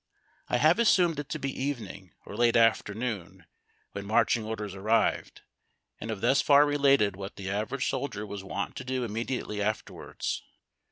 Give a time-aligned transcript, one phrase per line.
[0.47, 3.45] I have assumed it to be evening or late afternoon
[3.91, 5.43] when marching orders arrived,
[5.99, 10.41] and have thus far related what the average soldier was wont to do immediately afterwards.